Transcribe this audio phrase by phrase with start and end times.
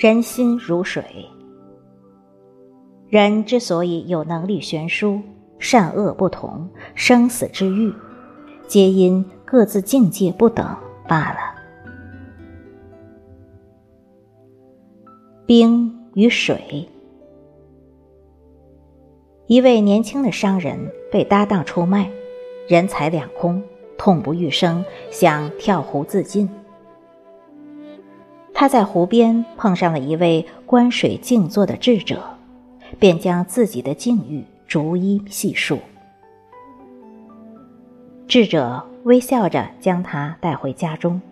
[0.00, 1.02] 人心如水。
[3.08, 5.20] 人之所以有能力悬殊，
[5.58, 7.92] 善恶不同，生死之欲，
[8.68, 10.64] 皆因各自境界不等
[11.08, 11.38] 罢了。
[15.44, 16.88] 冰与水。
[19.48, 20.78] 一位年轻的商人
[21.10, 22.08] 被搭档出卖，
[22.68, 23.60] 人财两空，
[23.96, 26.48] 痛不欲生，想跳湖自尽。
[28.60, 32.20] 他在湖边碰上了一位观水静坐的智者，
[32.98, 35.78] 便将自己的境遇逐一细述。
[38.26, 41.22] 智者微笑着将他带回家中，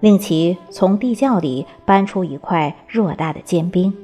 [0.00, 3.96] 令其从地窖里搬出一块偌大的坚冰。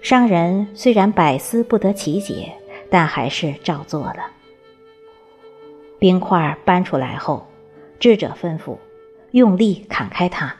[0.00, 2.52] 商人虽然百思不得其解，
[2.88, 4.30] 但还是照做了。
[5.98, 7.48] 冰块搬出来后，
[7.98, 8.76] 智者吩咐
[9.32, 10.54] 用力砍开它。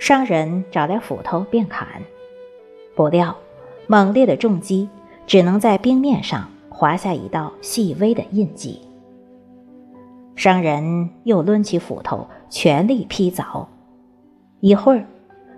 [0.00, 1.86] 商人找来斧头便砍，
[2.96, 3.36] 不料
[3.86, 4.88] 猛烈的重击
[5.26, 8.80] 只能在冰面上划下一道细微的印记。
[10.34, 13.66] 商人又抡起斧头全力劈凿，
[14.60, 15.04] 一会儿，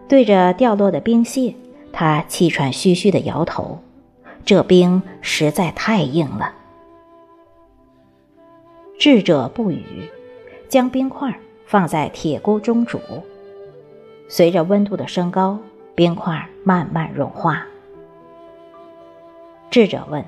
[0.09, 1.55] 对着掉落的冰屑，
[1.93, 3.79] 他气喘吁吁地摇头
[4.45, 6.53] ：“这冰实在太硬了。”
[8.99, 10.11] 智者不语，
[10.69, 11.33] 将冰块
[11.65, 12.99] 放在铁锅中煮。
[14.35, 15.59] 随着温度的升高，
[15.95, 17.67] 冰块慢慢融化。
[19.69, 20.25] 智者问：“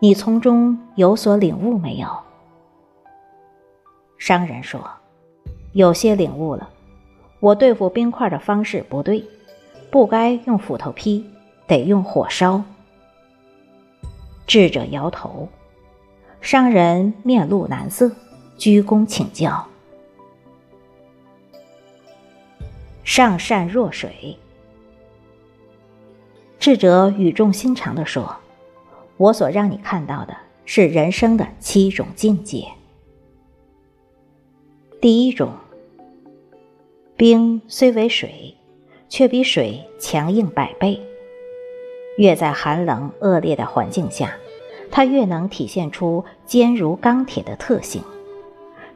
[0.00, 2.08] 你从中有所领悟没有？”
[4.16, 4.80] 商人说
[5.74, 6.70] ：“有些领悟了。
[7.40, 9.22] 我对付冰块的方式不对，
[9.90, 11.22] 不该用斧头劈，
[11.66, 12.62] 得用火烧。”
[14.48, 15.46] 智者摇头。
[16.40, 18.10] 商人面露难色，
[18.56, 19.66] 鞠躬请教。
[23.08, 24.36] 上善若水。
[26.58, 28.36] 智者语重心长地说
[29.16, 30.36] ：“我所让你看到的
[30.66, 32.66] 是人生的七种境界。
[35.00, 35.54] 第一种，
[37.16, 38.54] 冰虽为水，
[39.08, 41.00] 却比水强硬百倍。
[42.18, 44.36] 越在寒冷恶劣的环境下，
[44.90, 48.02] 它越能体现出坚如钢铁的特性。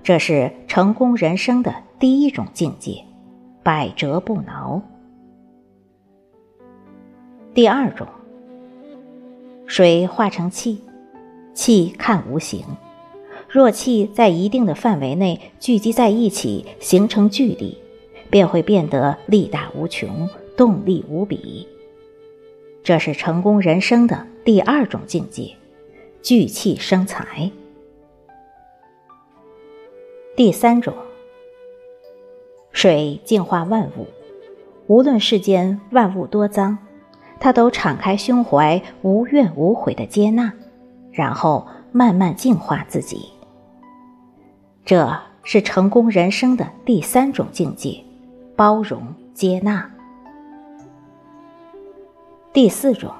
[0.04, 3.02] 这是成功人生的第一种境界。”
[3.62, 4.82] 百折不挠。
[7.54, 8.06] 第二种，
[9.66, 10.82] 水化成气，
[11.54, 12.64] 气看无形。
[13.48, 17.78] 若气在一定的范围内聚集在一起，形成聚力，
[18.30, 21.68] 便会变得力大无穷，动力无比。
[22.82, 25.54] 这是成功人生的第二种境界：
[26.20, 27.52] 聚气生财。
[30.34, 30.92] 第三种。
[32.82, 34.08] 水净化万物，
[34.88, 36.76] 无论世间万物多脏，
[37.38, 40.52] 它都敞开胸怀，无怨无悔的接纳，
[41.12, 43.30] 然后慢慢净化自己。
[44.84, 48.02] 这是成功人生的第三种境界：
[48.56, 49.88] 包容接纳。
[52.52, 53.12] 第四种，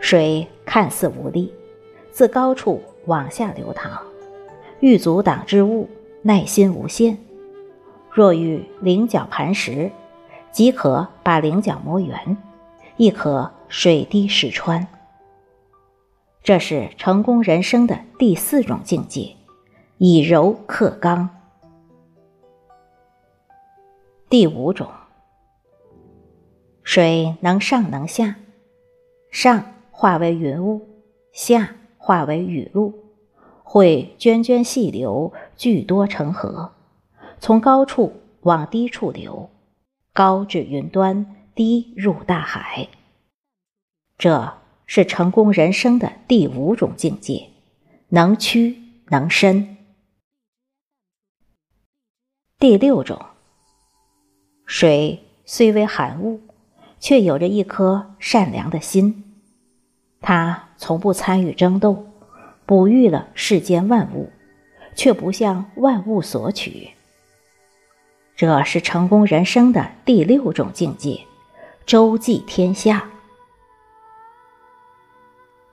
[0.00, 1.54] 水看似无力，
[2.10, 4.02] 自高处往下流淌，
[4.80, 5.88] 欲阻挡之物，
[6.22, 7.16] 耐心无限。
[8.14, 9.90] 若遇菱角磐石，
[10.52, 12.36] 即可把菱角磨圆，
[12.96, 14.86] 亦可水滴石穿。
[16.40, 19.34] 这是成功人生的第四种境界：
[19.98, 21.28] 以柔克刚。
[24.30, 24.86] 第五种，
[26.84, 28.36] 水能上能下，
[29.32, 30.86] 上化为云雾，
[31.32, 32.94] 下化为雨露，
[33.64, 36.70] 会涓涓细流，聚多成河。
[37.44, 39.50] 从高处往低处流，
[40.14, 42.88] 高至云端，低入大海。
[44.16, 44.54] 这
[44.86, 47.50] 是成功人生的第五种境界：
[48.08, 49.76] 能屈能伸。
[52.58, 53.20] 第六种，
[54.64, 56.40] 水虽为寒物，
[56.98, 59.22] 却有着一颗善良的心。
[60.22, 62.06] 它从不参与争斗，
[62.64, 64.30] 哺育了世间万物，
[64.96, 66.93] 却不向万物索取。
[68.36, 71.20] 这是成功人生的第六种境界，
[71.86, 73.08] 周济天下。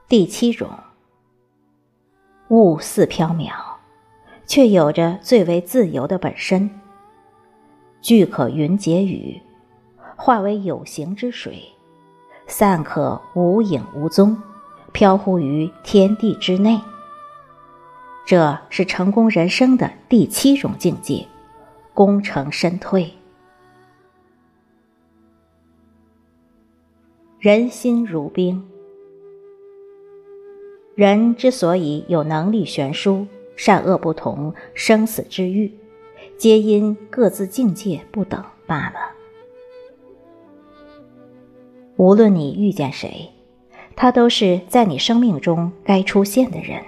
[0.08, 0.70] 第七种，
[2.50, 3.52] 物似缥缈，
[4.46, 6.70] 却有着最为自由的本身。
[8.00, 9.42] 聚可云结雨，
[10.16, 11.64] 化为有形之水，
[12.46, 14.40] 散可无影无踪，
[14.92, 16.80] 飘忽于天地之内。
[18.24, 21.26] 这是成功人生的第七种境界。
[22.04, 23.14] 功成身退。
[27.38, 28.68] 人心如冰。
[30.96, 35.72] 人之所以有能力悬殊善恶不同生死之欲
[36.40, 39.12] 皆因各自境界不等罢了。
[41.98, 43.30] 无论你遇见谁
[43.96, 46.82] 他都是在你生命中该出现的人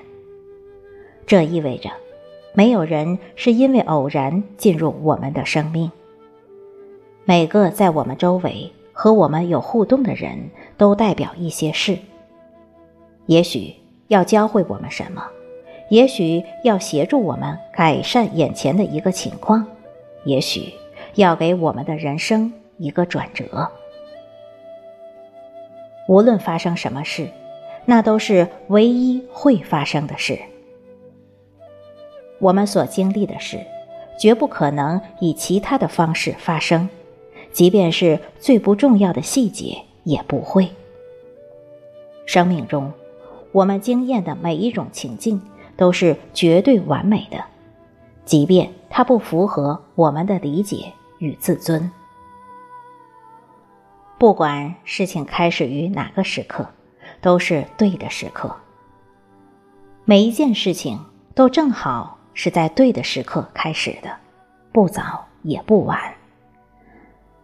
[1.27, 1.91] 这意味着
[2.53, 5.91] 没有人是因为偶然进入我们的生命。
[7.25, 10.37] 每个在我们周围和我们有互动的人
[10.77, 11.97] 都代表一些事，
[13.25, 13.73] 也许
[14.07, 15.25] 要教会我们什么，
[15.89, 19.65] 也许要协助我们改善眼前的一个情况，
[20.25, 20.73] 也许
[21.15, 23.67] 要给我们的人生一个转折。
[26.07, 27.29] 无论发生什么事，
[27.85, 30.37] 那都是唯一会发生的事。
[32.43, 33.65] 我们所经历的事，
[34.19, 36.89] 绝不可能以其他的方式发生。
[37.53, 40.69] 即便是最不重要的细节也不会。
[42.25, 42.91] 生命中，
[43.53, 45.41] 我们经验的每一种情境
[45.77, 47.41] 都是绝对完美的，
[48.25, 51.89] 即便它不符合我们的理解与自尊。
[54.17, 56.67] 不管事情开始于哪个时刻，
[57.21, 58.53] 都是对的时刻。
[60.03, 60.99] 每一件事情
[61.33, 64.15] 都正好是在对的时刻开始的，
[64.71, 65.99] 不早也不晚。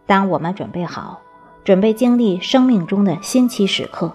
[0.06, 1.20] 当我们准备好，
[1.64, 4.14] 准备经历生命中的新奇时刻，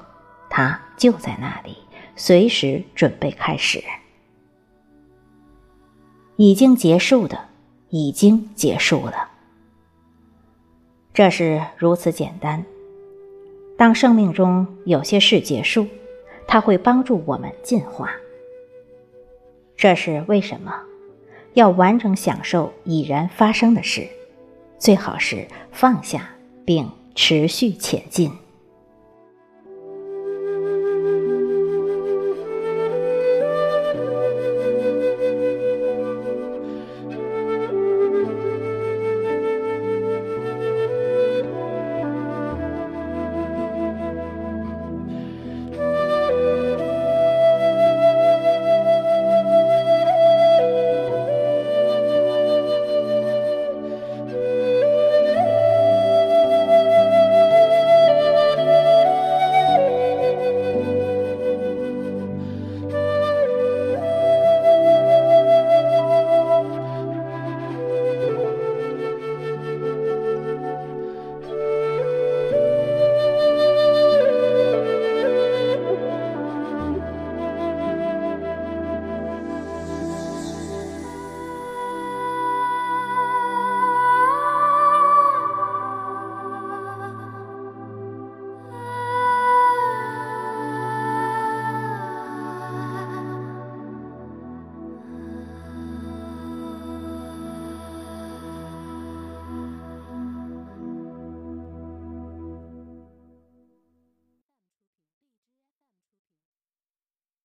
[0.49, 1.77] 它就在那里，
[2.15, 3.83] 随时准备开始。
[6.37, 7.39] 已经结束的，
[7.89, 9.29] 已经结束了。
[11.13, 12.65] 这是如此简单。
[13.77, 15.87] 当生命中有些事结束，
[16.45, 18.09] 它会帮助我们进化。
[19.77, 20.73] 这是为什么？
[21.53, 24.07] 要完整享受已然发生的事。
[24.77, 26.29] 最好是放下
[26.65, 28.31] 并持续前进。